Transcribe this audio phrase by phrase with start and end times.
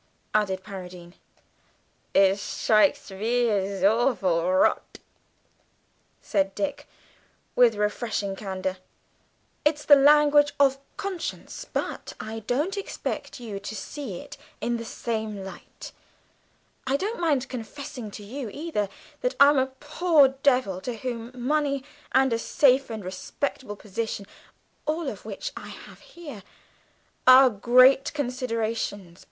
[0.33, 1.13] added Paradine.
[2.15, 4.97] "It shtrikes me as awful rot,"
[6.23, 6.87] said Dick,
[7.55, 8.77] with refreshing candour.
[9.63, 14.85] "It's the language of conscience, but I don't expect you to see it in the
[14.85, 15.91] same light.
[16.87, 18.89] I don't mind confessing to you, either,
[19.19, 24.25] that I'm a poor devil to whom money and a safe and respectable position
[24.87, 26.41] (all of which I have here)
[27.27, 29.19] are great considerations.